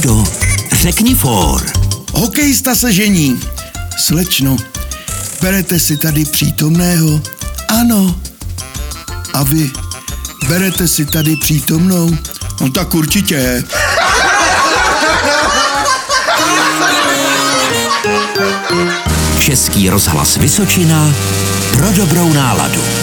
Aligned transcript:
Ládo, 0.00 0.24
řekni 0.72 1.14
for. 1.14 1.72
Hokejista 2.12 2.74
se 2.74 2.92
žení. 2.92 3.40
Slečno, 3.98 4.56
berete 5.42 5.78
si 5.78 5.96
tady 5.96 6.24
přítomného? 6.24 7.20
Ano. 7.68 8.20
A 9.32 9.42
vy, 9.42 9.70
berete 10.48 10.88
si 10.88 11.06
tady 11.06 11.36
přítomnou? 11.36 12.16
No 12.60 12.70
tak 12.70 12.94
určitě. 12.94 13.64
Český 19.38 19.90
rozhlas 19.90 20.36
Vysočina 20.36 21.14
pro 21.72 21.92
dobrou 21.92 22.32
náladu. 22.32 22.99